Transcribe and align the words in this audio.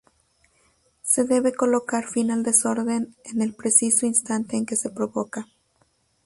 Se 1.03 1.25
debe 1.25 1.53
colocar 1.53 2.05
fin 2.05 2.31
al 2.31 2.41
desorden 2.41 3.15
en 3.23 3.39
el 3.43 3.53
preciso 3.53 4.07
instante 4.07 4.57
en 4.57 4.65
que 4.65 4.75
se 4.75 4.89
provoca. 4.89 5.45